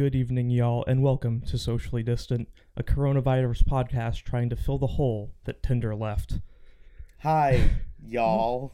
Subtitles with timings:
[0.00, 4.86] Good evening, y'all, and welcome to Socially Distant, a coronavirus podcast trying to fill the
[4.86, 6.38] hole that Tinder left.
[7.18, 7.68] Hi,
[8.02, 8.72] y'all.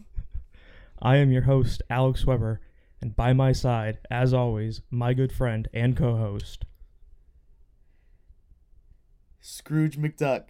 [1.03, 2.61] I am your host, Alex Weber,
[3.01, 6.65] and by my side, as always, my good friend and co host.
[9.40, 10.45] Scrooge McDuck.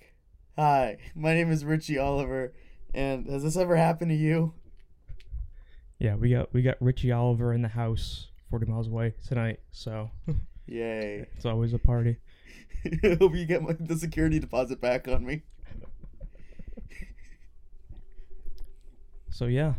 [0.59, 2.53] Hi, my name is Richie Oliver,
[2.93, 4.53] and has this ever happened to you?
[5.99, 10.11] Yeah, we got we got Richie Oliver in the house, forty miles away tonight, so
[10.67, 11.27] Yay.
[11.37, 12.17] it's always a party.
[13.05, 15.43] Hope you get my, the security deposit back on me.
[19.31, 19.75] So yeah,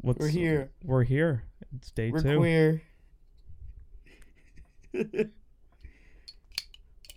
[0.00, 0.70] what's We're here.
[0.84, 1.42] We're here.
[1.76, 2.38] It's day We're two.
[2.38, 2.82] queer.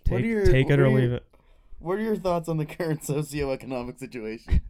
[0.04, 1.24] Take, your- take it or are leave it.
[1.78, 4.60] what are your thoughts on the current socioeconomic situation?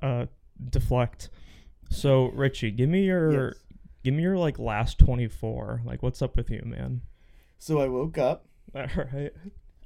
[0.00, 0.26] uh
[0.70, 1.28] deflect.
[1.90, 3.54] So Richie, give me your Yes.
[4.08, 5.82] Give me your like last twenty four.
[5.84, 7.02] Like what's up with you, man?
[7.58, 9.32] So I woke up, All right.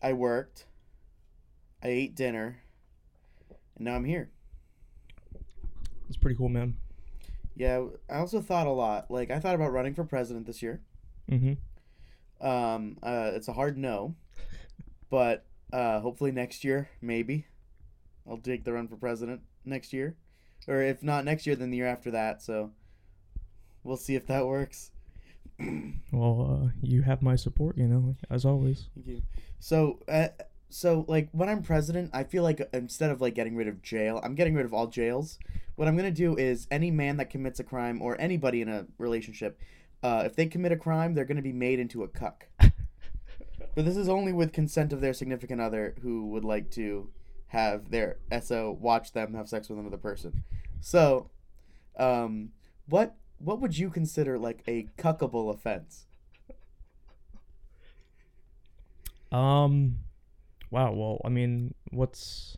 [0.01, 0.67] I worked,
[1.83, 2.63] I ate dinner,
[3.75, 4.31] and now I'm here.
[6.07, 6.77] It's pretty cool, man.
[7.57, 9.11] Yeah, I also thought a lot.
[9.11, 10.83] Like I thought about running for president this year.
[11.29, 12.47] Mm-hmm.
[12.47, 14.15] Um, uh, it's a hard no,
[15.11, 17.47] but uh, hopefully next year, maybe,
[18.29, 20.15] I'll take the run for president next year,
[20.69, 22.41] or if not next year, then the year after that.
[22.41, 22.71] So
[23.85, 24.91] we'll see if that works.
[26.13, 28.89] Well, uh, you have my support, you know, as always.
[28.95, 29.23] Thank you.
[29.59, 30.29] So, uh,
[30.69, 34.21] so like when I'm president, I feel like instead of like getting rid of jail,
[34.25, 35.39] I'm getting rid of all jails.
[35.77, 38.87] What I'm gonna do is any man that commits a crime or anybody in a
[38.99, 39.61] relationship,
[40.03, 42.49] uh, if they commit a crime, they're gonna be made into a cuck.
[42.59, 42.73] but
[43.85, 47.11] this is only with consent of their significant other who would like to
[47.49, 50.43] have their SO watch them have sex with another person.
[50.81, 51.31] So,
[51.99, 52.51] um,
[52.89, 56.07] what what would you consider like a cuckable offense?
[59.31, 59.99] Um,
[60.71, 60.93] wow.
[60.93, 62.57] Well, I mean, what's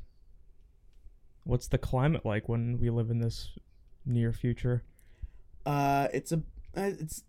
[1.44, 3.50] what's the climate like when we live in this
[4.04, 4.82] near future?
[5.64, 6.36] Uh, it's a
[6.76, 7.24] uh, it's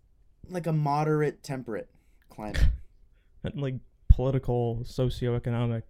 [0.48, 1.88] like a moderate temperate
[2.28, 2.64] climate.
[3.44, 3.74] And, Like
[4.08, 5.82] political, socioeconomic.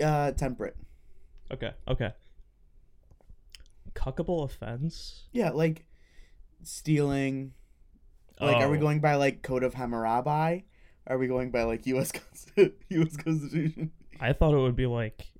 [0.00, 0.76] Uh, temperate.
[1.50, 1.72] Okay.
[1.88, 2.12] Okay.
[3.94, 5.24] Cuckable offense.
[5.32, 5.86] Yeah, like
[6.66, 7.52] stealing.
[8.40, 8.80] Like, are we Oh.
[8.80, 10.64] going by like Code of Hammurabi?
[11.06, 12.10] Are we going by like U.S.
[12.56, 13.16] Consti- U.S.
[13.16, 13.92] Constitution?
[14.20, 15.30] I thought it would be like,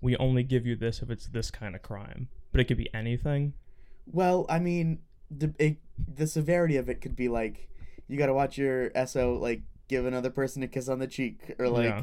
[0.00, 2.92] we only give you this if it's this kind of crime, but it could be
[2.94, 3.54] anything.
[4.06, 5.00] Well, I mean,
[5.30, 5.78] the it,
[6.14, 7.68] the severity of it could be like
[8.06, 11.54] you got to watch your SO like give another person a kiss on the cheek,
[11.58, 12.02] or like Yeah.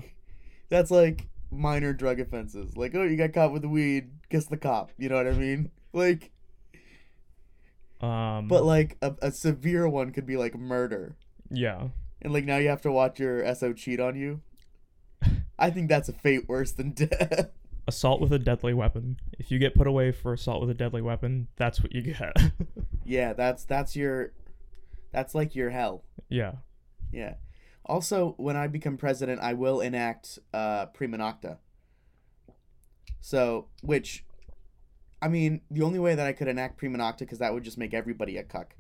[0.70, 2.76] that's like minor drug offenses.
[2.78, 4.92] Like, oh, you got caught with the weed, kiss the cop.
[4.98, 5.72] You know what I mean?
[5.94, 6.32] Like.
[8.06, 11.16] Um, But like a, a severe one could be like murder.
[11.50, 11.90] yeah,
[12.22, 14.42] And like now you have to watch your SO cheat on you.
[15.58, 17.50] I think that's a fate worse than death.
[17.88, 19.18] assault with a deadly weapon.
[19.40, 22.36] If you get put away for assault with a deadly weapon, that's what you get.
[23.06, 24.34] yeah, that's that's your
[25.12, 26.04] that's like your hell.
[26.30, 26.54] yeah.
[27.12, 27.36] Yeah.
[27.86, 31.58] Also, when I become president, I will enact uh prima nocta.
[33.22, 34.26] So, which
[35.26, 37.80] I mean, the only way that I could enact prima nocta cuz that would just
[37.80, 38.76] make everybody a cuck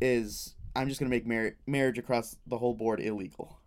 [0.00, 3.60] is I'm just going to make mar- marriage across the whole board illegal.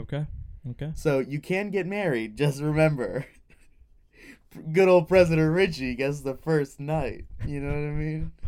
[0.00, 0.26] Okay.
[0.70, 0.90] Okay.
[0.96, 2.36] So you can get married.
[2.36, 3.24] Just remember,
[4.72, 7.26] good old President Richie gets the first night.
[7.46, 8.32] You know what I mean?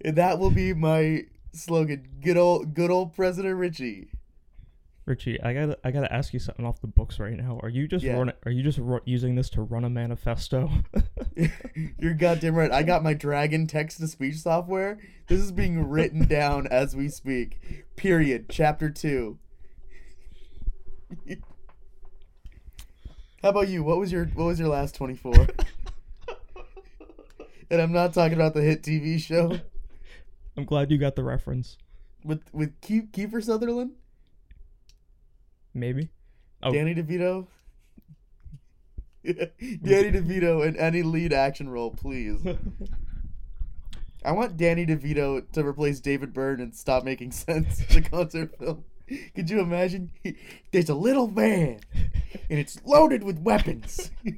[0.00, 2.06] And that will be my slogan.
[2.20, 4.08] Good old, good old President Richie.
[5.08, 7.58] Richie, I gotta, I gotta ask you something off the books right now.
[7.62, 8.12] Are you just Yeah.
[8.18, 10.70] run, Are you just ru- using this to run a manifesto?
[11.98, 12.70] You're goddamn right.
[12.70, 14.98] I got my Dragon text to speech software.
[15.26, 17.86] This is being written down as we speak.
[17.96, 18.46] Period.
[18.50, 19.38] Chapter two.
[23.42, 23.82] How about you?
[23.84, 25.46] What was your What was your last twenty four?
[27.70, 29.58] and I'm not talking about the hit TV show
[30.56, 31.78] I'm glad you got the reference.
[32.24, 33.92] with with Ke- Kiefer Sutherland,
[35.78, 36.08] Maybe.
[36.62, 36.72] Oh.
[36.72, 37.46] Danny DeVito.
[39.24, 42.40] Danny DeVito in any lead action role, please.
[44.24, 48.84] I want Danny DeVito to replace David Byrne and stop making sense the concert film.
[49.34, 50.10] Could you imagine?
[50.72, 51.80] There's a little van,
[52.50, 54.10] and it's loaded with weapons,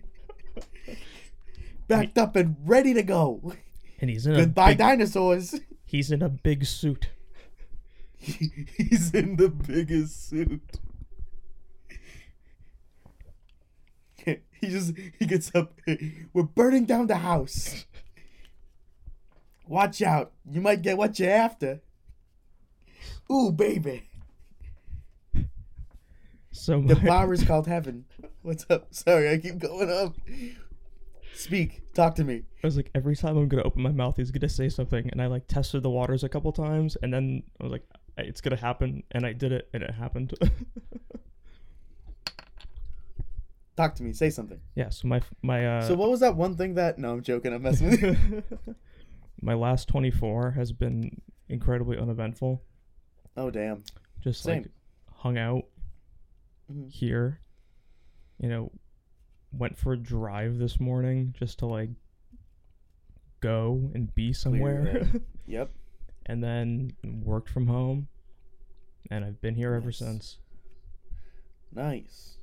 [1.89, 3.55] backed up and ready to go.
[4.01, 5.59] and he's in a Goodbye, big, dinosaurs.
[5.87, 7.09] he's in a big suit.
[8.17, 10.63] He's in the biggest suit.
[14.61, 15.81] He just he gets up.
[16.33, 17.87] We're burning down the house.
[19.67, 20.33] Watch out.
[20.51, 21.81] You might get what you're after.
[23.33, 24.09] Ooh, baby.
[26.51, 28.05] So The bar is called heaven.
[28.43, 28.89] What's up?
[28.91, 30.17] Sorry, I keep going up.
[31.35, 31.83] Speak.
[31.95, 32.43] Talk to me.
[32.63, 35.23] I was like, every time I'm gonna open my mouth, he's gonna say something, and
[35.23, 37.85] I like tested the waters a couple times, and then I was like,
[38.19, 40.35] it's gonna happen, and I did it, and it happened.
[43.81, 44.13] Talk to me.
[44.13, 44.61] Say something.
[44.75, 44.91] yeah.
[44.91, 46.99] So my my uh, so what was that one thing that?
[46.99, 47.55] No, I'm joking.
[47.55, 48.43] I'm messing with you.
[49.41, 52.63] my last 24 has been incredibly uneventful.
[53.39, 53.85] Oh damn.
[54.23, 54.63] Just Same.
[54.65, 54.71] like
[55.15, 55.65] hung out
[56.71, 56.91] Mhm.
[56.91, 57.41] here,
[58.39, 58.71] you know,
[59.51, 61.89] went for a drive this morning just to like
[63.41, 65.09] go and be somewhere.
[65.47, 65.71] Yep.
[66.27, 66.93] and then
[67.25, 68.09] worked from home,
[69.11, 70.37] and I've been here ever since.
[71.75, 72.37] Nice.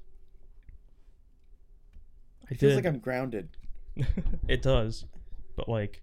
[2.50, 2.76] I It feels did.
[2.76, 3.50] like I'm grounded.
[4.48, 5.06] it does,
[5.56, 6.02] but like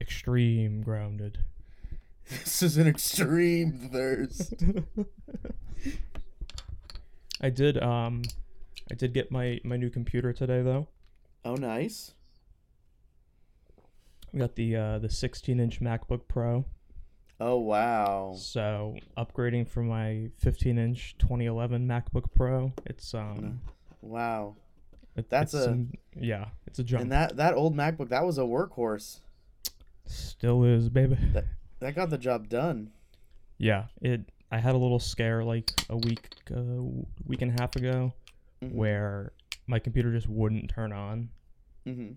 [0.00, 1.38] extreme grounded.
[2.28, 4.54] This is an extreme thirst.
[7.40, 8.22] I did um
[8.90, 10.88] I did get my my new computer today though.
[11.44, 12.14] Oh, nice.
[14.32, 16.64] We got the uh the 16 inch MacBook Pro.
[17.40, 18.34] Oh wow.
[18.36, 23.60] So upgrading from my 15 inch 2011 MacBook Pro, it's um
[24.00, 24.56] Wow.
[25.16, 27.02] It- That's a- some- yeah, it's a jump.
[27.02, 29.20] And that that old MacBook, that was a workhorse.
[30.06, 31.16] Still is, baby.
[31.32, 31.44] That
[31.80, 32.90] that got the job done.
[33.58, 34.30] Yeah, it.
[34.50, 36.82] I had a little scare like a week, uh,
[37.26, 38.12] week and a half ago,
[38.62, 38.72] Mhm.
[38.72, 39.32] where
[39.66, 41.30] my computer just wouldn't turn on,
[41.86, 42.16] Mhm.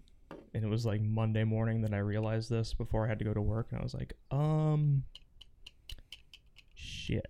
[0.53, 3.33] and it was like Monday morning that I realized this before I had to go
[3.33, 5.05] to work, and I was like, um,
[6.73, 7.27] shit.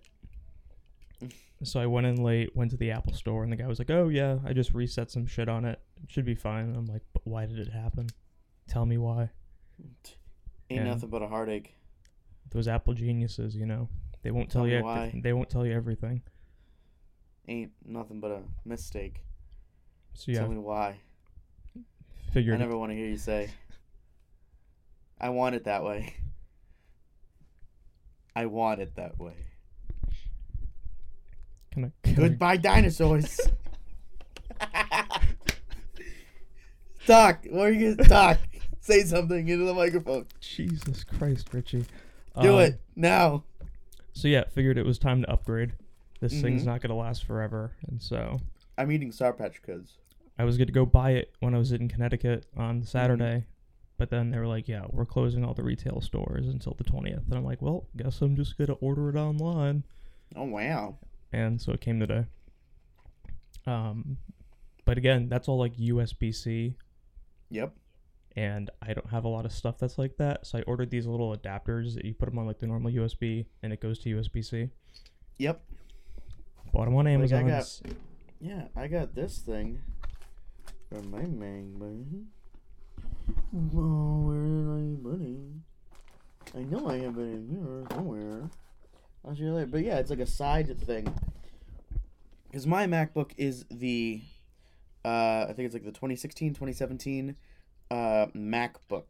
[1.62, 3.90] So I went in late, went to the Apple store, and the guy was like,
[3.90, 5.80] "Oh yeah, I just reset some shit on it.
[6.02, 8.08] It should be fine." And I'm like, "But why did it happen?
[8.68, 9.30] Tell me why."
[9.78, 10.16] Ain't
[10.70, 10.84] Yeah.
[10.84, 11.74] nothing but a heartache.
[12.50, 13.88] Those Apple geniuses, you know,
[14.22, 14.82] they won't tell, Tell you.
[14.82, 15.18] why.
[15.22, 16.22] They won't tell you everything.
[17.48, 19.22] Ain't nothing but a mistake.
[20.14, 21.00] So yeah, Tell me why.
[22.32, 23.50] Figure I never want to hear you say.
[25.18, 26.14] I want it that way.
[28.34, 29.36] I want it that way.
[31.76, 33.38] Can I, can I- Goodbye, dinosaurs.
[37.06, 37.44] talk.
[37.50, 38.38] What are you gonna talk?
[38.80, 40.26] Say something into the microphone.
[40.40, 41.84] Jesus Christ, Richie.
[42.40, 43.44] Do Um, it now.
[44.14, 45.72] So yeah, figured it was time to upgrade.
[46.20, 46.66] This thing's Mhm.
[46.66, 48.40] not gonna last forever, and so
[48.78, 49.98] I'm eating Sour Patch Kids.
[50.38, 52.86] I was to go buy it when I was in Connecticut on Mm-hmm.
[52.86, 53.44] Saturday,
[53.98, 57.26] but then they were like, "Yeah, we're closing all the retail stores until the 20th."
[57.28, 59.82] And I'm like, "Well, guess I'm just gonna order it online."
[60.34, 60.96] Oh wow.
[61.32, 62.24] And so it came today.
[63.66, 64.18] Um,
[64.84, 66.74] but again, that's all like USB C,
[67.50, 67.74] Yep.
[68.36, 70.46] and I don't have a lot of stuff that's like that.
[70.46, 73.46] So I ordered these little adapters that you put them on like the normal USB,
[73.62, 74.70] and it goes to USB C.
[75.38, 75.60] Yep.
[76.72, 77.48] Bought them on I Amazon.
[77.48, 77.80] got-
[78.40, 79.80] Yeah, I got this thing
[80.88, 82.26] from my man, buddy.
[83.74, 85.38] Oh, where's my money?
[86.54, 88.48] I know I have it in here somewhere.
[89.26, 89.66] I'll show you later.
[89.66, 91.12] But yeah, it's like a side thing.
[92.50, 94.22] Because my MacBook is the,
[95.04, 97.34] uh, I think it's like the 2016, 2017
[97.90, 99.04] uh, MacBook.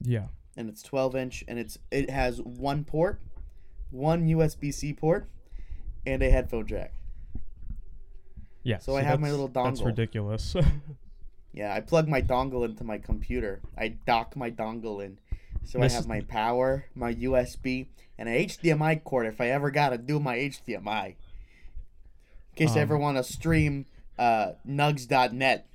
[0.00, 0.26] yeah.
[0.56, 3.20] And it's 12 inch and it's it has one port,
[3.90, 5.26] one USB C port,
[6.06, 6.92] and a headphone jack.
[8.62, 8.78] Yeah.
[8.78, 9.86] So I have my that's- little That's dongle.
[9.86, 10.54] ridiculous.
[11.54, 13.60] Yeah, I plug my dongle into my computer.
[13.76, 15.18] I dock my dongle in.
[15.64, 17.86] So This I have my power, my USB,
[18.18, 21.06] and an HDMI cord if I ever gotta do my HDMI.
[21.08, 21.14] In
[22.56, 23.00] case I ever Um.
[23.02, 23.86] want to stream
[24.18, 25.66] uh, nugs.net.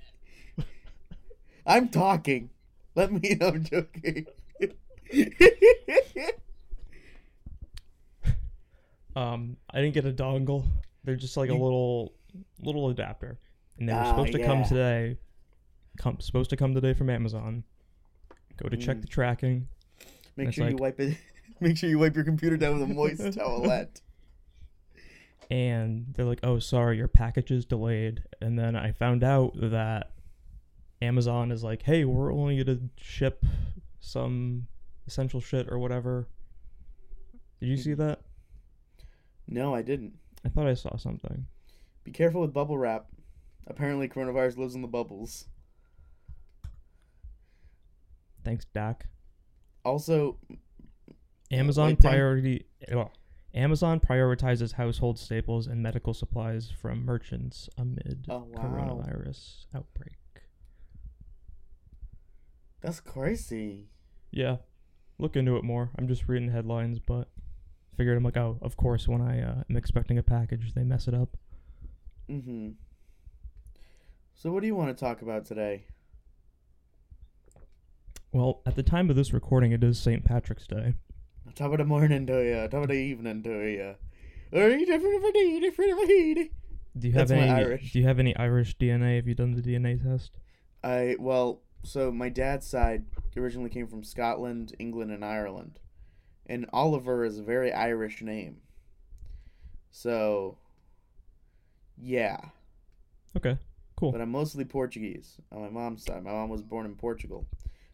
[1.65, 2.49] I'm talking.
[2.95, 4.27] Let me know I'm joking.
[9.15, 10.63] Um, I didn't get a dongle.
[11.03, 12.13] They're just like a little
[12.61, 13.39] little adapter,
[13.79, 15.17] and they were Ah, supposed to come today.
[15.97, 17.63] Come supposed to come today from Amazon.
[18.57, 19.01] Go to check Mm.
[19.01, 19.67] the tracking.
[20.37, 21.17] Make sure you wipe it.
[21.59, 24.01] Make sure you wipe your computer down with a moist towelette.
[25.49, 30.11] and they're like, "Oh, sorry, your package is delayed." And then I found out that
[31.01, 33.43] Amazon is like, "Hey, we're only gonna ship
[33.99, 34.67] some
[35.07, 36.27] essential shit or whatever."
[37.59, 38.01] Did you see Mm-hmm.
[38.07, 38.21] that?
[39.47, 40.13] No, I didn't.
[40.45, 41.47] I thought I saw something.
[42.03, 43.07] Be careful with bubble wrap.
[43.65, 45.45] Apparently, coronavirus lives in the bubbles.
[48.43, 49.07] Thanks, Dak.
[49.87, 50.37] Also,
[51.49, 52.65] Amazon priority.
[52.91, 53.13] well,
[53.53, 58.61] Amazon prioritizes household staples and medical supplies from merchants amid Oh, wow.
[58.61, 60.17] coronavirus outbreak.
[62.81, 63.87] that's crazy.
[64.29, 64.57] Yeah.
[65.17, 65.89] look into it more.
[65.97, 67.29] I'm just reading headlines, but
[67.95, 71.07] figured I'm like, oh, of course, when I uh, am expecting a package, they mess
[71.07, 71.37] it up.
[72.29, 72.71] Mm-hmm.
[74.35, 75.85] So what do you want to talk about today?
[78.31, 80.23] Well, at the time of this recording, it is St.
[80.23, 80.95] Patrick's Day.
[81.55, 83.95] Top of the morning to you, top of the evening to you.
[84.51, 86.51] Or you different for the different for the-
[86.97, 87.63] Do you have That's my any?
[87.63, 87.91] Irish.
[87.93, 89.15] Do you have any Irish DNA?
[89.15, 90.37] Have you done the DNA test?
[90.83, 93.05] I well, so my dad's side
[93.35, 95.79] originally came from Scotland, England, and Ireland,
[96.45, 98.57] and Oliver is a very Irish name.
[99.89, 100.57] So,
[101.97, 102.37] yeah,
[103.35, 103.57] Okay,
[103.95, 104.11] cool.
[104.11, 106.23] but I'm mostly Portuguese on my mom's side.
[106.23, 107.47] My mom was born in Portugal,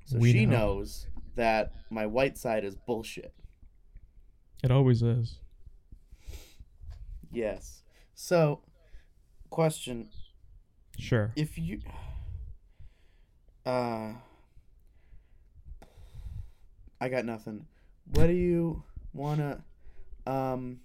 [0.05, 0.57] so We she know.
[0.57, 3.33] knows that my white side is bullshit.
[4.63, 5.39] It always is.
[7.31, 7.83] Yes.
[8.15, 8.61] So,
[9.49, 10.09] question:
[10.97, 11.31] Sure.
[11.35, 11.79] if you
[13.65, 14.13] uh
[17.01, 17.65] I got nothing.
[18.13, 18.83] What do you
[19.13, 19.63] wanna
[20.27, 20.79] um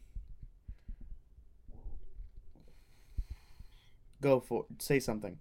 [4.21, 5.39] go for say something.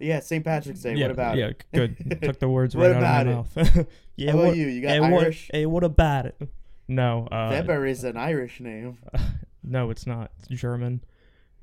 [0.00, 0.44] Yeah, St.
[0.44, 0.94] Patrick's Day.
[0.94, 1.64] yeah, what about yeah, it?
[1.72, 2.20] good.
[2.22, 3.86] Took the words right out of my about mouth.
[4.16, 4.66] yeah, How about what, you?
[4.66, 6.40] You got hey, what, hey, what about it?
[6.88, 8.98] No, uh, Weber is an Irish name.
[9.62, 10.32] no, it's not.
[10.38, 11.02] It's German.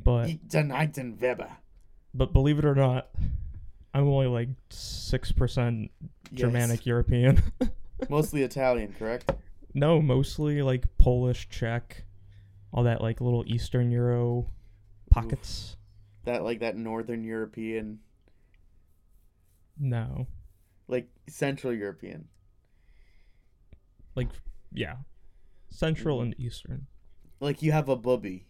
[0.01, 1.51] But Tonight in Weber.
[2.13, 3.09] but believe it or not,
[3.93, 5.91] I'm only like six percent
[6.31, 6.41] Yes.
[6.41, 7.41] Germanic European.
[8.09, 9.31] Mostly Italian, correct?
[9.73, 12.03] no, mostly like Polish, Czech,
[12.73, 14.47] all that like little Eastern Euro
[15.09, 15.77] pockets.
[16.25, 17.99] That like that Northern European,
[19.79, 20.27] No,
[20.87, 22.27] like Central European.
[24.15, 24.29] like
[24.73, 24.95] yeah,
[25.69, 26.87] Central and Eastern.
[27.39, 28.47] Like you have a bubby.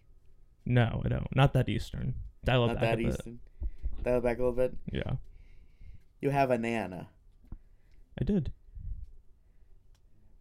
[0.66, 1.34] No, I don't.
[1.36, 2.16] Not that Eastern.
[2.46, 3.08] Dial it Not back that a bit.
[3.14, 3.40] Eastern.
[4.04, 4.76] Dial back a little bit.
[4.92, 5.14] Yeah,
[6.22, 7.10] You have a nana.
[8.20, 8.52] I did.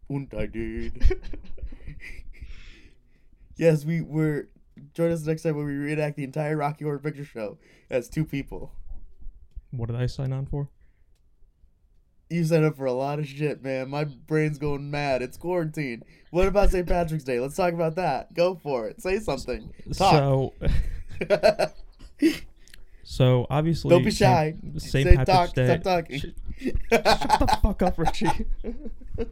[0.08, 1.18] Und I did.
[3.56, 4.48] yes, we were.
[4.94, 7.58] Join us next time when we reenact the entire Rocky Horror Picture Show
[7.90, 8.72] as two people.
[9.70, 10.68] What did I sign on for?
[12.28, 13.88] You signed up for a lot of shit, man.
[13.88, 15.22] My brain's going mad.
[15.22, 16.02] It's quarantine.
[16.30, 16.86] What about St.
[16.86, 17.38] Patrick's Day?
[17.38, 18.34] Let's talk about that.
[18.34, 19.00] Go for it.
[19.00, 19.72] Say something.
[19.96, 20.52] Talk.
[21.30, 21.68] So,
[23.04, 24.54] so obviously, Don't be shy.
[24.76, 25.06] St.
[25.08, 25.54] Patrick's talk.
[25.54, 25.66] Day.
[25.80, 26.18] Stop talking.
[26.18, 26.24] Sh-
[26.90, 28.26] Shut the fuck up, Richie.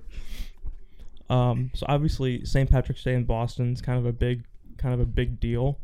[1.31, 2.71] um, so obviously, St.
[2.71, 4.45] Patrick's Day in Boston is kind of a big,
[4.79, 5.79] kind of a big deal,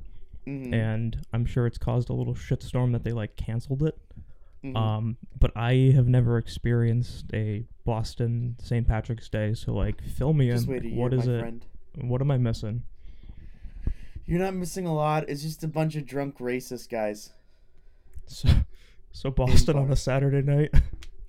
[0.47, 3.99] Mhm, and I'm sure it's caused a little shitstorm that they like canceled it.
[4.64, 4.76] Mhm.
[4.76, 8.87] Um, but I have never experienced a Boston St.
[8.87, 10.73] Patrick's Day, so like, fill me Just in.
[10.73, 11.40] wait a Like, year, what is it?
[11.40, 11.64] friend.
[12.00, 12.85] What am I missing?
[14.26, 15.29] You're not missing a lot.
[15.29, 17.33] It's just a bunch of drunk racist guys.
[18.26, 18.49] So,
[19.11, 19.97] so Boston on a.
[19.97, 20.73] Saturday night.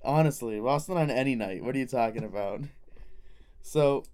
[0.04, 1.64] Honestly, Boston on any night.
[1.64, 2.60] What are you talking about?
[3.60, 4.04] So,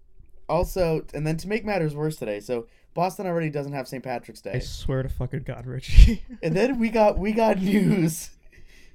[0.49, 4.03] also, and then to make matters worse today, so Boston already doesn't have St.
[4.03, 4.53] Patrick's Day.
[4.55, 6.23] I swear to fucking God, Richie.
[6.43, 8.31] and then we got we got news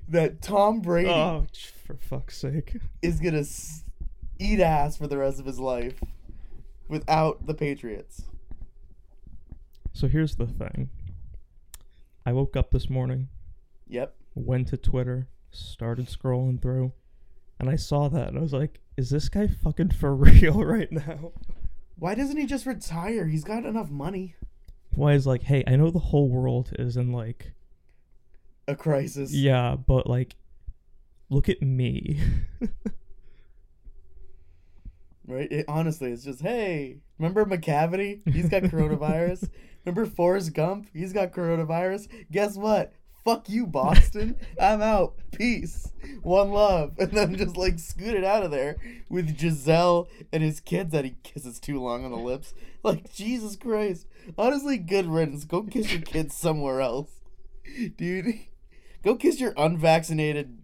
[0.09, 1.45] that Tom Brady oh,
[1.85, 2.77] for fuck's sake.
[3.01, 3.83] is gonna s-
[4.39, 5.99] eat ass for the rest of his life
[6.87, 8.23] without the Patriots.
[9.93, 10.89] So here's the thing.
[12.25, 13.27] I woke up this morning,
[13.87, 14.15] Yep.
[14.35, 16.93] went to Twitter, started scrolling through,
[17.59, 20.91] and I saw that and I was like, is this guy fucking for real right
[20.91, 21.31] now?
[21.97, 23.27] Why doesn't he just retire?
[23.27, 24.35] He's got enough money.
[24.95, 27.53] Why is like, hey, I know the whole world is in like,
[28.67, 29.33] A crisis.
[29.33, 30.35] yeah, but like,
[31.29, 32.19] look at me.
[35.27, 35.51] Right?
[35.51, 38.21] It, honestly, it's just, hey, remember McCavity?
[38.29, 39.49] He's got coronavirus.
[39.85, 40.87] remember Forrest Gump?
[40.93, 42.07] He's got coronavirus.
[42.31, 42.93] Guess what?
[43.23, 44.35] Fuck you, Boston.
[44.61, 45.15] I'm out.
[45.31, 45.91] Peace.
[46.23, 46.95] One love.
[46.99, 48.75] And then just like scooted out of there
[49.09, 52.53] with Gisele and his kids that he kisses too long on the lips.
[52.83, 54.07] Like, Jesus Christ.
[54.37, 55.45] Honestly, good riddance.
[55.45, 57.11] Go kiss your kids somewhere else.
[57.97, 58.39] Dude,
[59.03, 60.59] go kiss your unvaccinated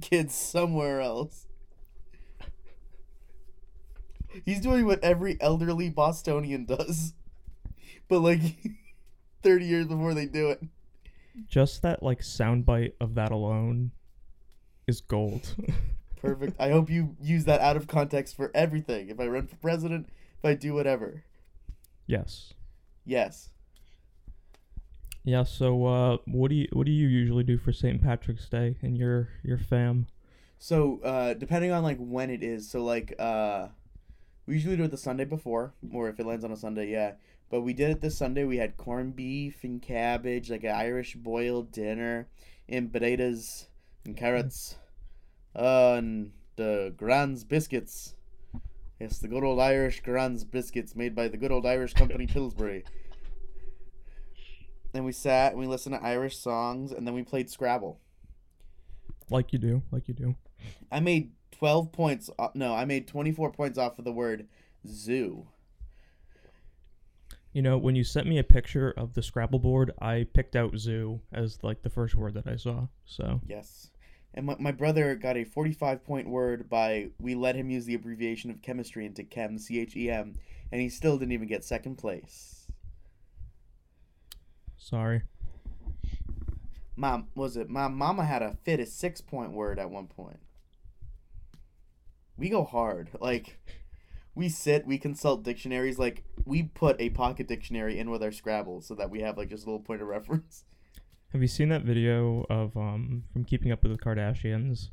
[0.00, 1.46] kids somewhere else.
[4.44, 7.14] He's doing what every elderly Bostonian does.
[8.08, 8.40] But like
[9.42, 10.62] 30 years before they do it.
[11.48, 13.90] Just that like soundbite of that alone
[14.86, 15.54] is gold.
[16.20, 16.60] Perfect.
[16.60, 19.08] I hope you use that out of context for everything.
[19.08, 21.24] If I run for president, if I do whatever.
[22.06, 22.52] yes.
[23.04, 23.50] Yes.
[25.24, 28.02] Yeah, so uh what do you what do you usually do for St.
[28.02, 30.06] Patrick's Day and your your fam?
[30.58, 33.68] So, uh depending on like when it is, so like uh
[34.46, 37.12] we usually do it the Sunday before, or if it lands on a Sunday, yeah.
[37.50, 38.44] But we did it this Sunday.
[38.44, 42.26] We had corned beef and cabbage, like an Irish boiled dinner,
[42.68, 43.68] and potatoes
[44.04, 44.76] and carrots,
[45.54, 48.14] uh, and the Grands biscuits.
[48.98, 52.84] Yes, the good old Irish Grands biscuits made by the good old Irish company Pillsbury.
[54.92, 57.98] Then we sat and we listened to Irish songs, and then we played Scrabble.
[59.30, 60.36] Like you do, like you do.
[60.90, 62.30] I made 12 points.
[62.54, 64.46] No, I made 24 points off of the word
[64.86, 65.46] zoo.
[67.52, 70.76] You know, when you sent me a picture of the Scrabble board, I picked out
[70.76, 72.86] zoo as like the first word that I saw.
[73.04, 73.90] So Yes.
[74.34, 77.94] And my, my brother got a 45 point word by we let him use the
[77.94, 80.34] abbreviation of chemistry into chem, C H E M,
[80.70, 82.61] and he still didn't even get second place.
[84.82, 85.22] Sorry.
[86.96, 87.70] My was it?
[87.70, 90.40] My mama had a fit a six point word at one point.
[92.36, 93.10] We go hard.
[93.20, 93.58] Like,
[94.34, 95.98] we sit, we consult dictionaries.
[95.98, 99.50] Like, we put a pocket dictionary in with our Scrabble so that we have, like,
[99.50, 100.64] just a little point of reference.
[101.32, 104.90] Have you seen that video of um from Keeping Up with the Kardashians,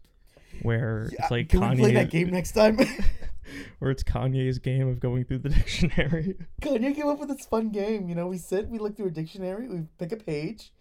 [0.62, 2.78] where it's like Can we play that game next time?
[3.80, 6.36] where it's Kanye's game of going through the dictionary?
[6.62, 8.10] Kanye came up with this fun game.
[8.10, 10.72] You know, we sit, we look through a dictionary, we pick a page,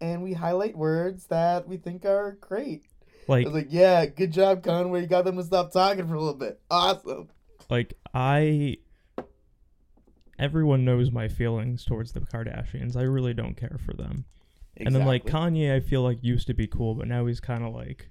[0.00, 2.84] and we highlight words that we think are great.
[3.28, 5.00] I Like was like, yeah, good job, Conway.
[5.00, 6.60] You got them to stop talking for a little bit.
[6.70, 7.28] Awesome.
[7.68, 8.78] like I
[10.38, 12.96] everyone knows my feelings towards the Kardashians.
[12.96, 14.26] I really don't care for them.
[14.76, 17.64] And then like Kanye I feel like used to be cool, but now he's kind
[17.64, 18.10] of like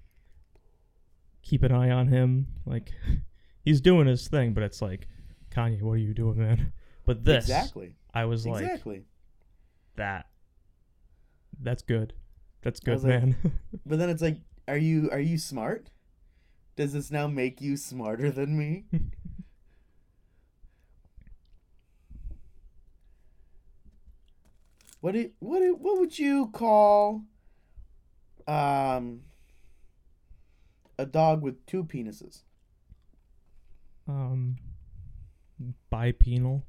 [1.44, 2.48] keep an eye on him.
[2.66, 2.92] Like
[3.66, 5.08] he's doing his thing, but it's like
[5.52, 6.72] Kanye, what are you doing, man?
[7.06, 7.94] But this Exactly.
[8.16, 9.04] I was like exactly.
[9.96, 10.26] that
[11.62, 12.14] that's good.
[12.64, 13.36] That's good, was like- man.
[13.86, 15.92] But then it's like, are you are you smart?
[16.76, 18.86] Does this now make you smarter than me?
[25.02, 27.22] what do, what do, what would you call
[28.48, 29.22] um
[30.98, 32.42] a dog with two penises?
[34.08, 34.58] Um
[35.92, 36.64] bipenal.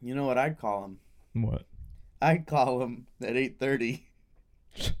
[0.00, 0.98] You know what I'd call him?
[1.44, 1.64] What?
[2.20, 4.02] I'd call him at 8:30.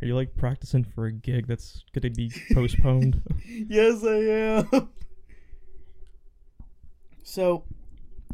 [0.00, 3.20] Are you like practicing for a gig that's gonna be postponed?
[3.46, 4.90] yes, I am.
[7.24, 7.64] So,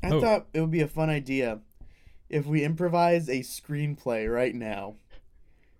[0.02, 0.20] I Oh.
[0.20, 1.60] thought it would be a fun idea
[2.28, 4.96] if we improvise a screenplay right now.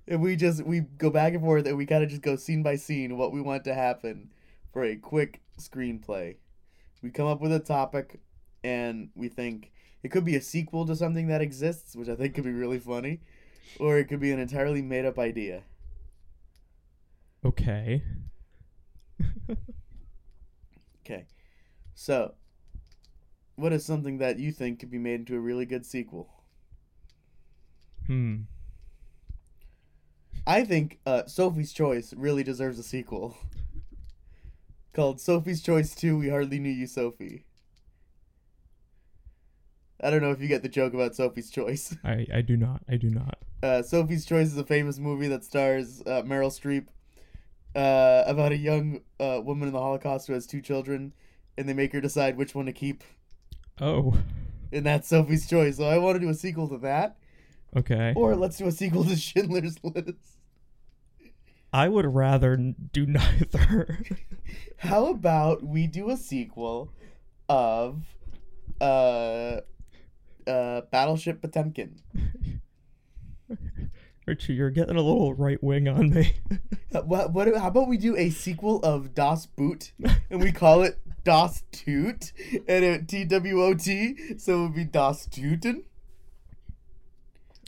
[0.06, 2.62] If we just we go back and forth and we kind of just go scene
[2.62, 4.30] by scene what we want to happen
[4.72, 6.36] for a quick screenplay.
[7.02, 8.20] We come up with a topic
[8.62, 12.34] and we think it could be a sequel to something that exists, which I think
[12.34, 13.20] could be really funny,
[13.78, 15.62] or it could be an entirely made up idea.
[17.44, 18.02] okay.
[21.04, 21.26] Okay.
[21.94, 22.34] So,
[23.56, 26.28] what is something that you think could be made into a really good sequel?
[28.06, 28.42] Hmm.
[30.46, 33.36] I think uh, Sophie's Choice really deserves a sequel.
[34.92, 37.46] Called Sophie's Choice 2 We Hardly Knew You, Sophie.
[40.02, 41.96] I don't know if you get the joke about Sophie's Choice.
[42.04, 42.82] I I do not.
[42.88, 43.38] I do not.
[43.62, 46.88] Uh, Sophie's Choice is a famous movie that stars uh, Meryl Streep
[47.74, 51.14] uh, about a young uh, woman in the Holocaust who has two children,
[51.56, 53.02] and they make her decide which one to keep.
[53.80, 54.14] Oh.
[54.72, 55.78] And that's Sophie's Choice.
[55.78, 57.16] So I want to do a sequel to that.
[57.76, 58.12] Okay.
[58.14, 60.33] Or let's do a sequel to Schindler's List.
[61.74, 63.98] I would rather do neither.
[64.76, 66.92] How about we do a sequel
[67.48, 68.04] of
[68.80, 69.60] uh
[70.46, 71.96] uh Battleship Potemkin?
[74.26, 76.34] Richie, you're getting a little right wing on me.
[76.94, 79.90] Uh, What, what how about we do a sequel of Das Boot
[80.30, 82.32] and we call it Das Toot
[82.68, 85.82] and it T W O T so it would be Das Tooten?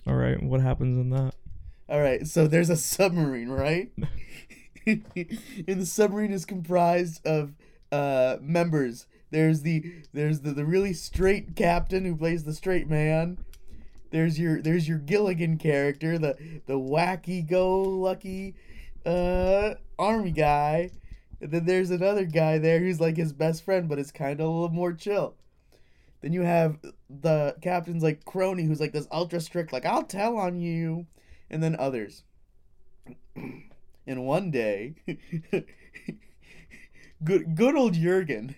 [0.07, 0.41] All right.
[0.41, 1.35] What happens in that?
[1.89, 3.93] All right, so there's a submarine, right?
[4.87, 5.05] and
[5.67, 7.55] the submarine is comprised of
[7.93, 9.07] uh members.
[9.31, 13.39] There's the there's the, the really straight captain who plays the straight man.
[14.11, 18.57] There's your there's your Gilligan character, the the wacky go lucky
[19.05, 20.91] uh army guy.
[21.41, 24.47] And then there's another guy there who's like his best friend but it's kind of
[24.47, 25.37] a little more chill.
[26.21, 30.37] Then you have the captain's like crony who's like this ultra strict like I'll tell
[30.37, 31.07] on you
[31.51, 32.25] and then others.
[34.07, 34.95] and one day,
[37.25, 38.55] good good old Jurgen.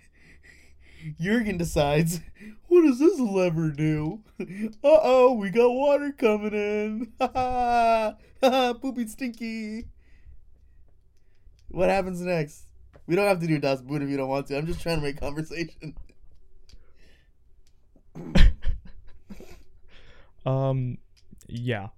[1.21, 2.21] Jurgen decides,
[2.67, 4.21] what does this lever do?
[4.85, 7.13] Uh oh, we got water coming in.
[7.21, 9.87] Ha ha, ha poopy stinky.
[11.69, 12.67] What happens next?
[13.07, 14.57] We don't have to do Das Boot if you don't want to.
[14.57, 15.95] I'm just trying to make conversation.
[20.47, 20.97] Um,
[21.47, 21.89] yeah.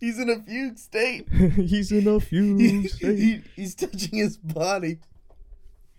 [0.00, 1.28] He's in a fugue state.
[1.30, 3.18] He's in a fugue state.
[3.18, 4.98] he- he's touching his body.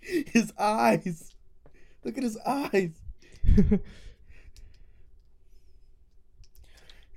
[0.01, 1.35] His eyes.
[2.03, 2.91] Look at his eyes.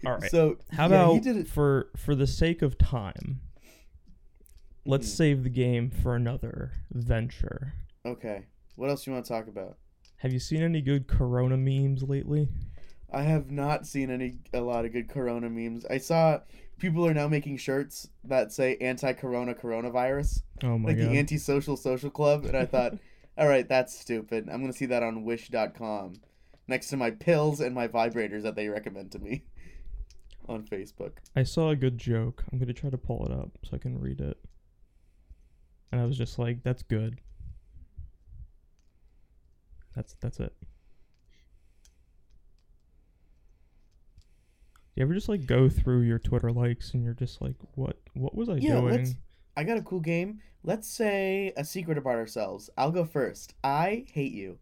[0.06, 0.30] All right.
[0.30, 1.48] So How yeah, about he did it?
[1.48, 3.40] for for the sake of time,
[4.84, 5.16] let's Mhm.
[5.16, 7.72] save the game for another venture.
[8.04, 8.44] Okay.
[8.76, 9.78] What else do you want to talk about?
[10.18, 12.48] Have you seen any good Corona memes lately?
[13.10, 15.86] I have not seen any a lot of good Corona memes.
[15.86, 16.40] I saw
[16.78, 21.10] people are now making shirts that say anti-Corona coronavirus, Oh my like god!
[21.10, 22.94] the anti-social social club, and I thought,
[23.38, 24.48] all right, that's stupid.
[24.50, 26.14] I'm gonna see that on Wish.com
[26.66, 29.44] next to my pills and my vibrators that they recommend to me
[30.48, 31.12] on Facebook.
[31.36, 32.44] I saw a good joke.
[32.52, 34.38] I'm gonna try to pull it up so I can read it.
[35.92, 37.20] And I was just like, "That's good."
[39.94, 40.52] That's that's it.
[44.96, 47.98] You ever just like go through your Twitter likes and you're just like, "What?
[48.14, 49.14] What was I Yeah, doing?" let's-
[49.56, 50.40] I got a cool game.
[50.62, 52.70] Let's say a secret about ourselves.
[52.76, 53.54] I'll go first.
[53.62, 54.58] I hate you.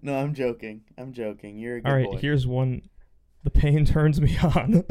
[0.00, 0.82] No, I'm joking.
[0.96, 1.58] I'm joking.
[1.58, 2.16] You're a good All right, boy.
[2.18, 2.82] here's one.
[3.44, 4.84] The pain turns me on.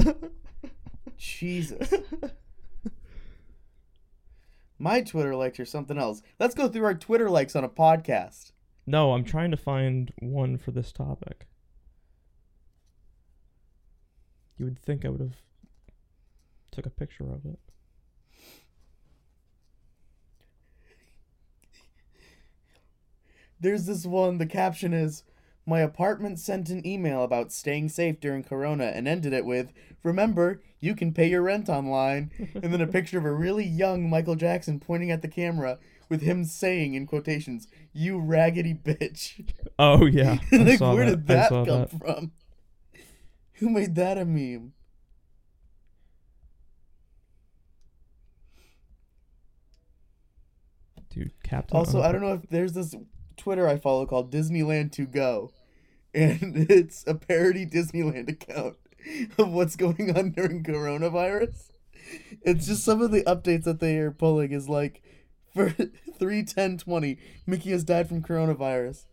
[1.18, 1.94] Jesus.
[4.80, 6.22] My Twitter likes are something else.
[6.40, 8.52] Let's go through our Twitter likes on a podcast.
[8.86, 11.48] no, I'm trying to find one for this topic.
[14.58, 15.36] You would think I would have
[16.72, 17.60] took a picture of it.
[23.60, 25.24] There's this one, the caption is
[25.66, 29.72] My apartment sent an email about staying safe during Corona and ended it with
[30.04, 32.32] Remember, you can pay your rent online.
[32.56, 36.22] And then a picture of a really young Michael Jackson pointing at the camera with
[36.22, 39.48] him saying in quotations, You raggedy bitch.
[39.80, 41.06] Oh yeah, like, where that.
[41.06, 41.90] did that come that.
[41.92, 42.32] from?
[43.60, 44.74] Who made that a meme?
[51.10, 51.76] Dude, Captain.
[51.76, 52.94] Also, I don't know if there's this
[53.36, 55.52] Twitter I follow called Disneyland to go,
[56.14, 58.78] and it's a parody Disneyland account
[59.40, 61.72] of what's going on during coronavirus.
[62.44, 65.02] It's just some of the updates that they are pulling is like
[65.52, 65.74] for
[66.20, 67.18] three ten twenty,
[67.48, 69.06] Mickey has died from coronavirus.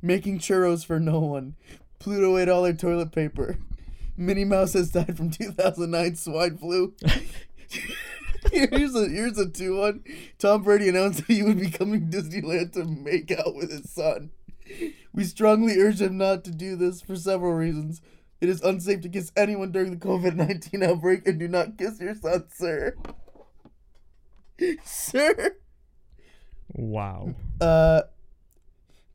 [0.00, 1.56] Making churros for no one.
[2.00, 3.58] Pluto ate all their toilet paper.
[4.16, 6.94] Minnie Mouse has died from 2009 swine flu.
[8.50, 10.02] here's a here's a two one.
[10.38, 13.90] Tom Brady announced that he would be coming to Disneyland to make out with his
[13.90, 14.30] son.
[15.12, 18.00] We strongly urge him not to do this for several reasons.
[18.40, 22.00] It is unsafe to kiss anyone during the COVID nineteen outbreak, and do not kiss
[22.00, 22.96] your son, sir.
[24.84, 25.56] sir.
[26.72, 27.34] Wow.
[27.60, 28.02] Uh,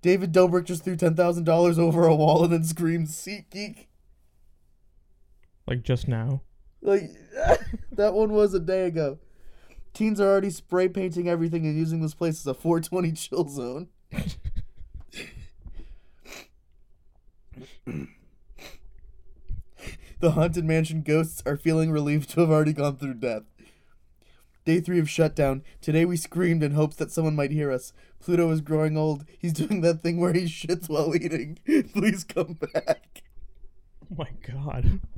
[0.05, 3.87] David Dobrik just threw ten thousand dollars over a wall and then screamed "SeatGeek."
[5.65, 6.43] Like just now.
[6.79, 7.09] Like
[7.91, 9.17] that one was a day ago.
[9.95, 13.87] Teens are already spray painting everything and using this place as a 420 chill zone.
[20.19, 23.54] the haunted mansion ghosts are feeling relieved to have already gone through death.
[24.65, 25.63] Day three of shutdown.
[25.79, 27.93] Today we screamed in hopes that someone might hear us.
[28.19, 29.23] Pluto is growing old.
[29.37, 31.59] He's doing that thing where he shits while eating.
[31.93, 33.21] Please come back.
[34.03, 34.99] Oh my god.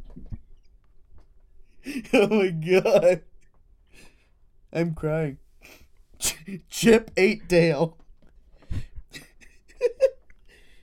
[2.12, 3.22] Oh my god.
[4.74, 5.38] I'm crying.
[6.70, 7.98] Chip ate Dale.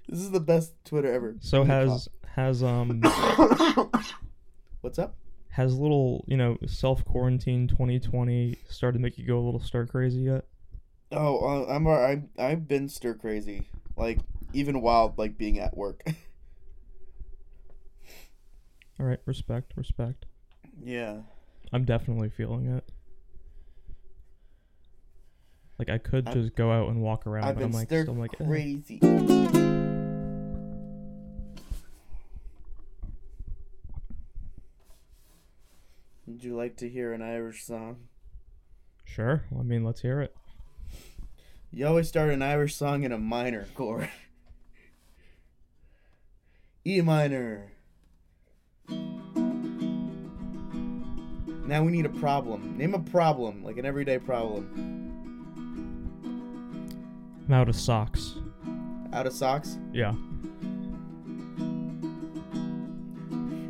[0.08, 1.36] this is the best Twitter ever.
[1.40, 3.02] So has has um.
[4.80, 5.14] What's up?
[5.54, 9.86] Has little you know self quarantine 2020 started to make you go a little stir
[9.86, 10.44] crazy yet?
[11.12, 14.18] Oh, uh, I'm I'm I've been stir crazy, like
[14.52, 16.02] even while like being at work.
[19.00, 20.26] All right, respect, respect.
[20.82, 21.18] yeah.
[21.72, 22.88] I'm definitely feeling it.
[25.78, 28.14] Like I could I've- just go out and walk around, I've but I'm like, still
[28.14, 28.44] like, eh.
[36.26, 38.08] Would you like to hear an Irish song?
[39.04, 39.44] sure.
[39.50, 40.34] Well, I mean, let's hear it.
[41.70, 44.08] You always start an Irish song in a minor chord.
[46.86, 47.72] E minor.
[51.66, 52.76] Now we need a problem.
[52.76, 54.68] Name a problem, like an everyday problem.
[57.46, 58.34] I'm out of socks.
[59.12, 59.78] Out of socks?
[59.92, 60.14] Yeah.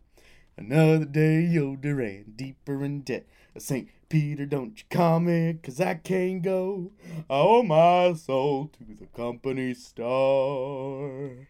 [0.58, 3.28] Another day older and deeper in debt.
[3.56, 3.90] A St.
[4.10, 6.92] Peter, don't you me, cause I can't go.
[7.30, 11.48] I owe my soul to the company store.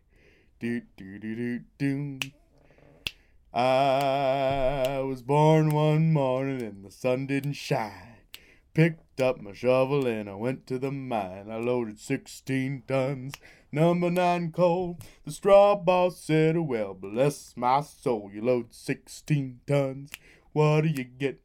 [0.59, 2.19] Do, do, do, do, do.
[3.53, 8.17] I was born one morning and the sun didn't shine.
[8.73, 11.49] Picked up my shovel and I went to the mine.
[11.49, 13.35] I loaded 16 tons,
[13.71, 14.99] number nine coal.
[15.23, 20.11] The straw boss said, Well, bless my soul, you load 16 tons.
[20.51, 21.39] What do you get?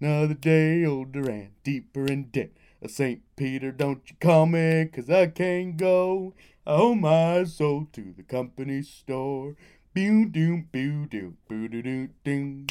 [0.00, 2.50] Another day older and deeper in debt.
[2.82, 3.22] A St.
[3.36, 6.34] Peter, don't you call me, cause I can't go.
[6.66, 9.56] I owe my soul to the company store.
[9.94, 12.66] Boo doo boo doo boo doo doo doo.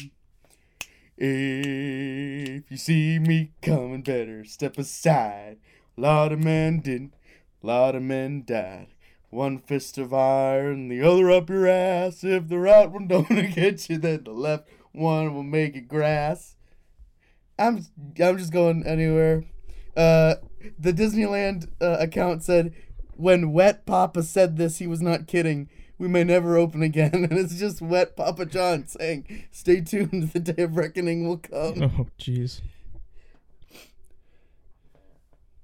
[1.16, 5.58] If you see me coming, better step aside.
[5.96, 7.14] A lot of men didn't,
[7.62, 8.88] a lot of men died.
[9.30, 12.22] One fist of iron, the other up your ass.
[12.22, 16.53] If the right one don't get you, then the left one will make it grass.
[17.58, 17.84] I'm
[18.20, 19.44] I'm just going anywhere.
[19.96, 20.34] Uh,
[20.78, 22.74] the Disneyland uh, account said,
[23.16, 25.68] "When Wet Papa said this, he was not kidding.
[25.98, 30.30] We may never open again." And it's just Wet Papa John saying, "Stay tuned.
[30.32, 32.60] The day of reckoning will come." Oh, jeez.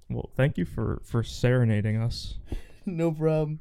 [0.08, 2.38] Well, thank you for for serenading us.
[2.86, 3.60] no problem.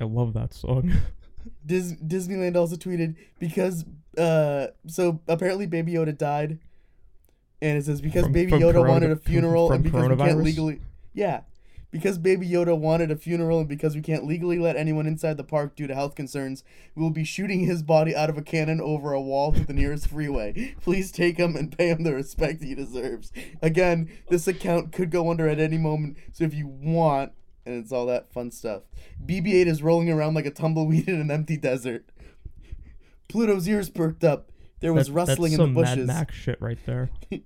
[0.00, 0.92] I love that song.
[1.66, 3.84] Dis- Disneyland also tweeted because
[4.16, 6.58] uh so apparently Baby Yoda died,
[7.60, 10.08] and it says because From- Baby from Yoda corona- wanted a funeral from and because
[10.08, 10.80] we can't legally
[11.14, 11.40] yeah.
[11.90, 15.44] Because Baby Yoda wanted a funeral and because we can't legally let anyone inside the
[15.44, 16.62] park due to health concerns,
[16.94, 19.72] we will be shooting his body out of a cannon over a wall to the
[19.72, 20.74] nearest freeway.
[20.82, 23.32] Please take him and pay him the respect he deserves.
[23.62, 27.32] Again, this account could go under at any moment, so if you want,
[27.64, 28.82] and it's all that fun stuff.
[29.24, 32.04] BB-8 is rolling around like a tumbleweed in an empty desert.
[33.28, 34.50] Pluto's ears perked up.
[34.80, 35.84] There was That- rustling in the bushes.
[35.84, 36.06] That's some.
[36.06, 37.10] Mad Max shit right there.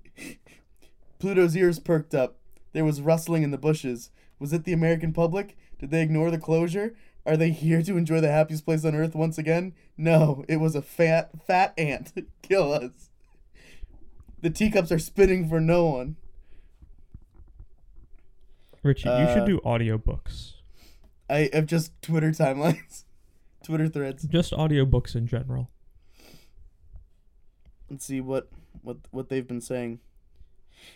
[1.19, 2.37] Pluto's ears perked up.
[2.73, 4.09] There was rustling in the bushes.
[4.39, 5.57] Was it the American public?
[5.79, 6.95] Did they ignore the closure?
[7.25, 9.73] Are they here to enjoy the happiest place on earth once again?
[9.97, 12.11] No, it was a fat, fat ant.
[12.41, 13.09] Kill us.
[14.41, 16.17] The teacups are spinning for no one.
[18.83, 20.55] Richie, you Uh, should do audiobooks.
[21.29, 23.05] I have just Twitter timelines,
[23.63, 24.23] Twitter threads.
[24.23, 25.69] Just audiobooks in general.
[27.93, 28.49] Let's see what
[28.81, 29.99] what what they've been saying.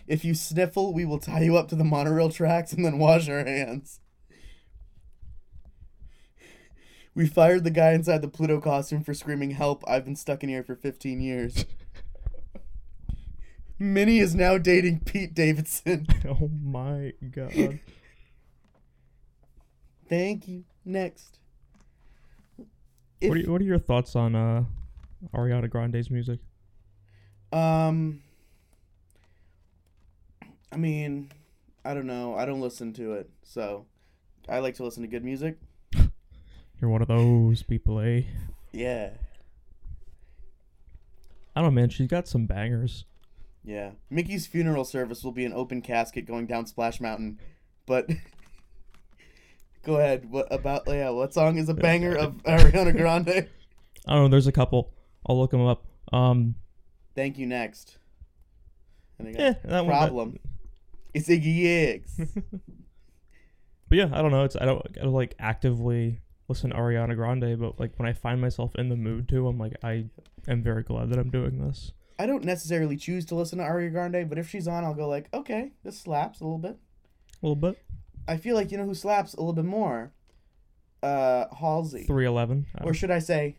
[0.08, 3.30] If you sniffle, we will tie you up to the monorail tracks and then wash
[3.30, 4.00] our hands.
[7.14, 9.84] We fired the guy inside the Pluto costume for screaming help.
[9.88, 11.66] I've been stuck in here for 15 years.
[13.78, 16.08] Minnie is now dating Pete Davidson.
[16.28, 17.80] oh my god.
[20.10, 20.64] Thank you.
[20.84, 21.38] Next.
[23.22, 24.64] If, what, are, what are your thoughts on uh,
[25.36, 26.40] Ariana Grande's music?
[27.52, 28.22] Um
[30.72, 31.32] I mean,
[31.86, 32.36] I don't know.
[32.36, 33.30] I don't listen to it.
[33.44, 33.86] So,
[34.50, 35.58] I like to listen to good music.
[36.80, 38.24] You're one of those people, eh?
[38.72, 39.12] Yeah.
[41.56, 41.90] I don't know, man.
[41.90, 43.06] She's got some bangers.
[43.64, 43.92] Yeah.
[44.10, 47.40] Mickey's funeral service will be an open casket going down Splash Mountain.
[47.88, 48.10] But
[49.84, 50.30] go ahead.
[50.30, 53.48] What about yeah, what song is a banger of Ariana Grande?
[54.08, 54.28] I don't know.
[54.28, 54.94] There's a couple.
[55.26, 55.86] I'll look them up.
[56.14, 56.56] Um,
[57.18, 57.48] Thank you.
[57.48, 57.98] Next.
[59.18, 59.88] And yeah, that one.
[59.88, 60.40] problem.
[61.16, 62.22] It's Iggy Eggs.
[63.90, 64.44] But yeah, I don't know.
[64.44, 68.12] It's I don't, I don't like actively listen to Ariana Grande, but like when I
[68.12, 70.08] find myself in the mood to, I'm like I
[70.46, 71.94] am very glad that I'm doing this.
[72.20, 75.08] I don't necessarily choose to listen to Ariana Grande, but if she's on, I'll go
[75.08, 76.78] like, okay, this slaps a little bit.
[77.42, 77.82] A little bit.
[78.28, 80.12] I feel like you know who slaps a little bit more.
[81.02, 82.04] Uh, Halsey.
[82.04, 82.66] Three eleven.
[82.82, 83.56] Or should I say,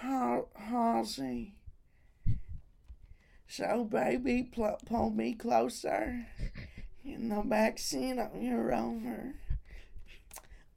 [0.00, 1.54] "Hal- Halsey?
[3.54, 6.26] So, baby, pl- pull me closer
[7.04, 9.34] in the backseat of your Rover.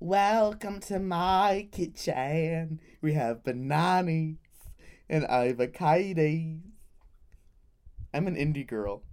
[0.02, 2.82] Welcome to my kitchen.
[3.02, 4.36] We have bananas
[5.08, 6.60] and avocados.
[8.14, 9.04] I'm an indie girl.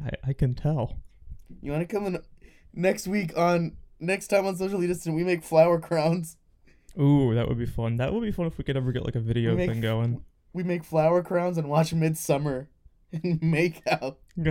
[0.00, 1.00] I, I can tell.
[1.60, 2.22] You want to come in
[2.72, 5.16] next week on next time on Socially Distant?
[5.16, 6.36] We make flower crowns.
[6.96, 7.96] Ooh, that would be fun.
[7.96, 10.24] That would be fun if we could ever get like a video make- thing going.
[10.52, 12.68] We make flower crowns and watch Midsummer
[13.24, 14.18] and make out.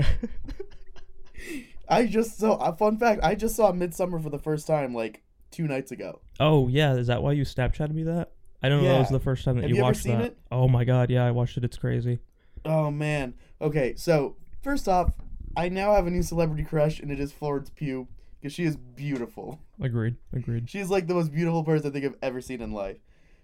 [1.88, 3.22] I just saw a fun fact.
[3.24, 6.22] I just saw Midsummer for the first time like two nights ago.
[6.40, 8.32] oh yeah, is that why you Snapchatted me that?
[8.62, 8.90] I don't know.
[8.90, 10.22] That was the first time that Have you, you watched that.
[10.22, 10.38] it?
[10.52, 11.64] Oh my god, yeah, I watched it.
[11.64, 12.20] It's crazy.
[12.66, 13.34] Oh man.
[13.62, 15.12] Okay, so first off,
[15.56, 18.08] I now have a new celebrity crush, and it is Florence Pugh
[18.40, 19.60] because she is beautiful.
[19.82, 20.18] Agreed.
[20.34, 20.70] Agreed.
[20.70, 22.98] She's like the most beautiful person I think I've ever seen in life.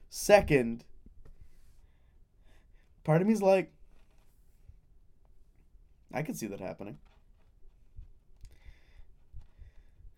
[0.09, 0.83] Second,
[3.03, 3.71] part of me's like,
[6.15, 6.97] I could see that happening.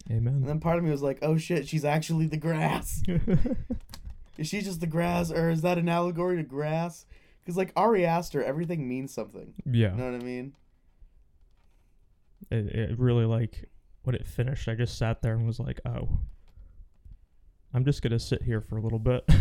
[0.09, 0.35] Amen.
[0.35, 3.03] And then part of me was like, oh shit, she's actually the grass.
[4.37, 7.07] Is she just the grass, or is that an allegory to grass?
[7.43, 9.53] Because like Ari Aster, everything means something.
[9.65, 9.91] yeah.
[9.91, 10.53] You know what I mean?
[12.51, 13.65] It, it really like
[14.03, 16.19] when it finished, I just sat there and was like, oh,
[17.73, 19.27] I'm just gonna sit here for a little bit.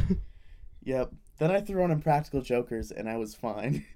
[0.87, 1.11] Yep.
[1.39, 3.85] Then I threw on Impractical Jokers, and I was fine.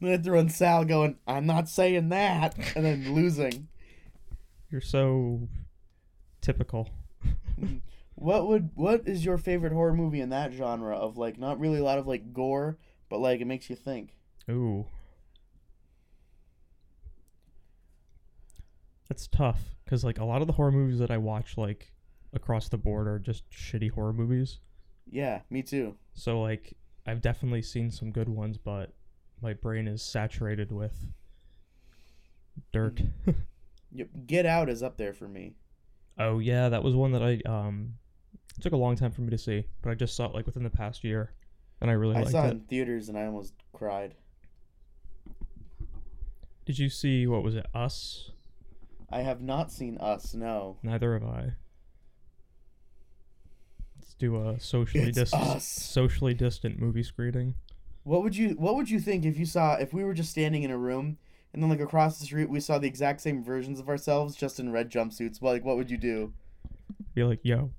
[0.00, 3.68] then I threw on Sal going, I'm not saying that, and then losing.
[4.70, 5.48] You're so
[6.40, 6.90] typical.
[8.20, 11.78] What would what is your favorite horror movie in that genre of like not really
[11.78, 12.76] a lot of like gore,
[13.08, 14.14] but like it makes you think?
[14.50, 14.84] Ooh.
[19.08, 21.92] That's tough because like a lot of the horror movies that I watch like
[22.34, 24.58] across the board are just shitty horror movies.
[25.10, 25.96] Yeah, me too.
[26.12, 26.74] So like
[27.06, 28.92] I've definitely seen some good ones, but
[29.42, 30.94] my brain is saturated with
[32.72, 33.00] dirt.
[33.92, 34.08] Yep.
[34.28, 35.54] Get Out is up there for me.
[36.16, 37.94] oh yeah, that was one that I um
[38.56, 40.46] it took a long time for me to see, but I just saw it like
[40.46, 41.32] within the past year,
[41.80, 44.14] and I really I liked saw it in theaters and I almost cried.
[46.66, 47.66] Did you see what was it?
[47.74, 48.30] Us?
[49.10, 50.34] I have not seen Us.
[50.34, 50.76] No.
[50.84, 51.54] Neither have I.
[53.98, 55.66] Let's do a socially It's distant us.
[55.66, 57.56] socially distant movie screening.
[58.10, 60.64] What would you What would you think if you saw if we were just standing
[60.64, 61.16] in a room
[61.54, 64.58] and then like across the street we saw the exact same versions of ourselves just
[64.58, 65.40] in red jumpsuits?
[65.40, 66.32] Well, like what would you do?
[67.14, 67.70] Be like, yo,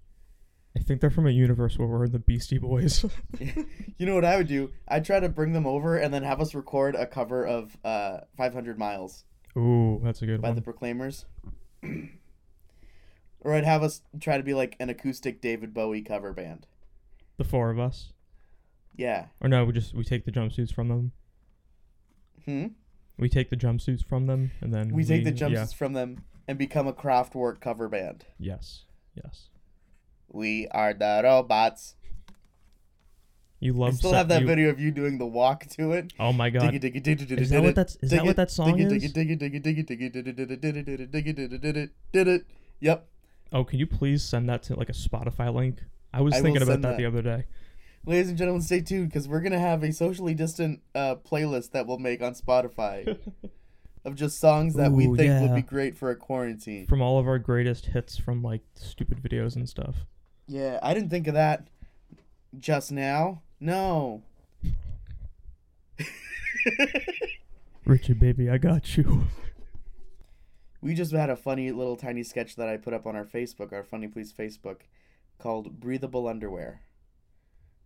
[0.74, 3.06] I think they're from a universe where we're the Beastie Boys.
[3.98, 4.72] You know what I would do?
[4.88, 8.22] I'd try to bring them over and then have us record a cover of uh
[8.38, 9.26] 500 Miles
[9.58, 10.56] Ooh, that's a good by one.
[10.56, 11.26] By the Proclaimers.
[13.42, 16.68] or I'd have us try to be like an acoustic David Bowie cover band.
[17.36, 18.14] the four of us.
[18.96, 19.26] Yeah.
[19.40, 21.12] Or no, we just we take the jumpsuits from them.
[22.46, 22.68] Hmm.
[23.18, 25.78] We take the jumpsuits from them, and then we, we take the jumpsuits yeah.
[25.78, 28.26] from them and become a Kraftwerk cover band.
[28.40, 28.86] Yes.
[29.16, 29.50] Yes.
[30.28, 31.96] We are the robots.
[33.60, 33.94] You love.
[33.94, 34.48] I still have that you...
[34.48, 36.14] video of you doing the walk to it.
[36.20, 36.74] Oh my god!
[36.74, 37.96] Is that what that's?
[38.02, 39.14] Is that what that song is?
[42.80, 43.08] Yep.
[43.54, 45.84] Oh, can you please send that to like a Spotify link?
[46.12, 47.46] I was I thinking about that, that the other day.
[48.04, 51.86] Ladies and gentlemen, stay tuned because we're gonna have a socially distant uh, playlist that
[51.86, 53.20] we'll make on Spotify
[54.06, 56.88] of just songs that we Ooh, think would be great for a quarantine.
[56.88, 59.98] From all of our greatest hits from like stupid videos and stuff.
[60.48, 61.68] Yeah, I didn't think of that
[62.58, 63.44] just now.
[63.60, 64.24] No.
[67.86, 69.28] Richie, baby, I got you.
[70.82, 73.72] we just had a funny little tiny sketch that I put up on our Facebook,
[73.72, 74.78] our Funny Please Facebook,
[75.38, 76.82] called "Breathable Underwear."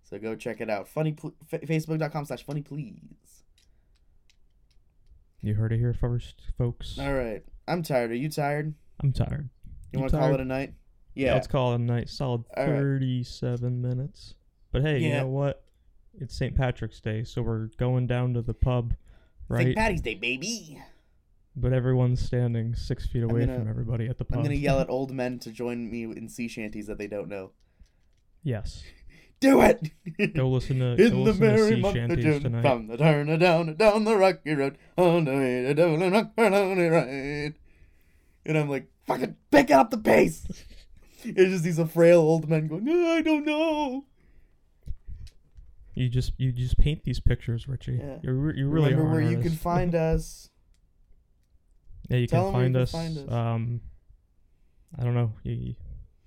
[0.06, 0.88] So go check it out.
[0.88, 1.16] Funny
[1.48, 3.44] fa- Facebook.com slash funny please.
[5.42, 6.98] You heard it here first, folks.
[7.00, 7.44] All right.
[7.68, 8.12] I'm tired.
[8.12, 8.74] Are you tired?
[9.02, 9.50] I'm tired.
[9.92, 10.74] You, You want to call it a night?
[11.14, 11.28] Yeah.
[11.28, 11.34] Yeah.
[11.36, 12.10] let's call it a night.
[12.10, 12.76] Solid All right.
[12.78, 14.36] 37 minutes.
[14.72, 15.64] But hey, you know what?
[16.20, 16.56] It's St.
[16.56, 18.94] Patrick's Day, so we're going down to the pub,
[19.50, 19.66] right?
[19.66, 19.76] St.
[19.78, 20.82] Patty's Day, baby.
[21.56, 24.38] but everyone's standing six feet away gonna- from everybody at the pub.
[24.38, 27.28] I'm gonna yell at old men to join me in sea shanties that they don't
[27.30, 27.52] know.
[28.44, 28.84] Yes.
[29.42, 29.92] Do it.
[30.34, 32.62] Go listen to, go In the listen to merry sea month of shanties June, tonight.
[32.62, 36.56] from the turn down down the rocky road, on the way to Dublin, rock and
[36.56, 37.54] lonely ride.
[38.46, 40.46] And I'm like, fucking pick up the pace.
[41.24, 44.06] it's just these frail old men going, "Oh, I don't know.
[45.94, 48.00] You just you just paint these pictures, Richie.
[48.02, 48.18] Yeah.
[48.22, 50.50] You re- you really Remember are where you can find us.
[52.10, 53.28] Yeah, you Tell can 'em where you find can us.
[53.28, 53.34] find us.
[53.34, 53.82] Um,
[55.00, 55.76] I don't know, y-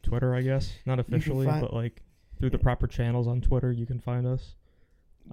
[0.02, 2.02] Twitter, I guess, not officially, find- but like
[2.39, 4.55] through the proper channels on Twitter, you can find us.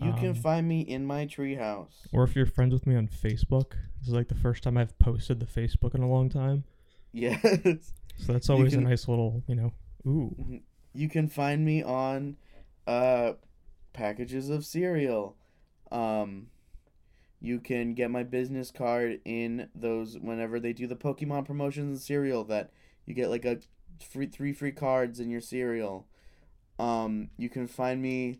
[0.02, 2.06] You can Um, find me in my treehouse.
[2.12, 4.98] Or if you're friends with me on Facebook, this is like the first time I've
[5.00, 6.66] posted the Facebook in a long time,
[7.14, 7.42] Yes.
[8.18, 9.72] so that's always can- a nice little, you know,
[10.06, 10.60] ooh.
[10.94, 12.36] You can find me on
[12.88, 13.34] uh
[13.94, 15.38] packages of cereal.
[15.92, 16.48] Um
[17.40, 22.02] you can get my business card in those whenever they do the Pokemon promotions and
[22.02, 22.72] cereal that
[23.06, 23.60] you get like a
[24.02, 26.06] free three free cards in your cereal.
[26.80, 28.40] Um you can find me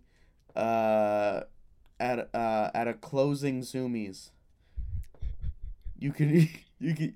[0.56, 1.42] uh
[2.00, 4.32] at uh at a closing Zumiez.
[5.98, 7.16] You can you can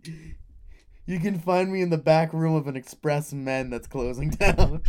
[1.06, 4.84] you can find me in the back room of an Express Men that's closing down.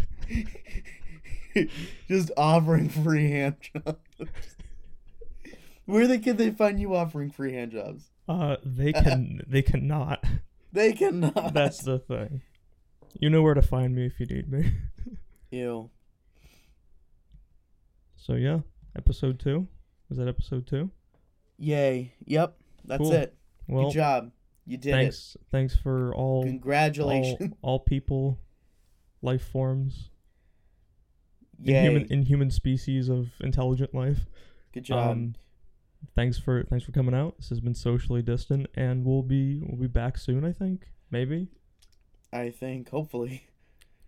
[2.08, 3.98] Just offering free hand jobs.
[5.86, 8.10] Where they can they find you offering free hand jobs?
[8.28, 10.24] Uh, they can they cannot.
[10.72, 11.52] They cannot.
[11.52, 12.42] That's the thing.
[13.18, 14.72] You know where to find me if you need me.
[15.50, 15.90] Ew.
[18.30, 18.60] So yeah,
[18.96, 19.66] episode two.
[20.08, 20.88] Was that episode two?
[21.58, 22.12] Yay.
[22.26, 22.56] Yep.
[22.84, 23.12] That's Cool.
[23.12, 23.34] it.
[23.66, 24.30] Well, Good job.
[24.66, 27.54] You did thanks thanks for all all, Congratulations.
[27.60, 28.38] all people,
[29.20, 30.10] life forms,
[31.60, 31.78] Yay.
[31.86, 34.26] inhuman inhuman species of intelligent life.
[34.72, 35.10] Good job.
[35.10, 35.34] Um,
[36.14, 37.36] thanks for thanks for coming out.
[37.38, 40.44] This has been socially distant, and we'll be we'll be back soon.
[40.44, 41.48] I think maybe
[42.32, 43.48] I think hopefully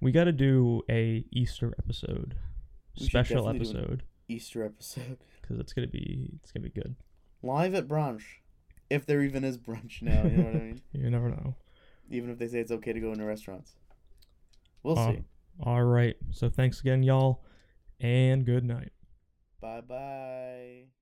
[0.00, 2.36] we got to do a Easter episode,
[3.00, 5.18] We special episode, Easter episode.
[5.40, 6.94] because it's gonna be it's gonna be good.
[7.42, 8.22] Live at brunch.
[8.90, 10.80] If there even is brunch now, you know what I mean?
[10.92, 11.54] You never know.
[12.10, 13.72] Even if they say it's okay to go into restaurants.
[14.82, 15.22] We'll Uh, see.
[15.60, 16.16] All right.
[16.30, 17.42] So thanks again, y'all,
[18.00, 18.92] and good night.
[19.60, 21.01] Bye bye.